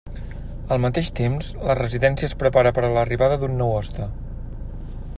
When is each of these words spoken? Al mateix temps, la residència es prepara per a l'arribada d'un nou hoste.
Al 0.75 0.79
mateix 0.85 1.11
temps, 1.19 1.51
la 1.69 1.75
residència 1.81 2.31
es 2.31 2.35
prepara 2.45 2.73
per 2.79 2.87
a 2.87 2.91
l'arribada 2.97 3.39
d'un 3.45 3.55
nou 3.63 3.75
hoste. 3.81 4.13